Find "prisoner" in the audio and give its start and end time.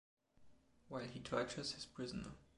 1.85-2.31